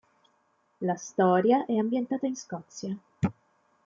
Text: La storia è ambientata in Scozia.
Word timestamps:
La 0.79 0.95
storia 0.95 1.65
è 1.67 1.75
ambientata 1.77 2.25
in 2.25 2.35
Scozia. 2.35 2.97